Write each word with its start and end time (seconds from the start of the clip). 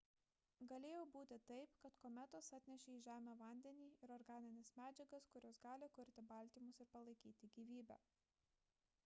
galėjo 0.69 1.01
būti 1.15 1.37
taip 1.49 1.75
kad 1.83 1.99
kometos 2.05 2.49
atnešė 2.59 2.95
į 2.95 3.03
žemę 3.09 3.35
vandenį 3.43 3.91
ir 4.07 4.15
organines 4.17 4.73
medžiagas 4.83 5.29
kurios 5.37 5.63
gali 5.69 5.93
kurti 5.99 6.27
baltymus 6.33 6.83
ir 6.87 6.91
palaikyti 6.97 7.53
gyvybę 7.61 8.03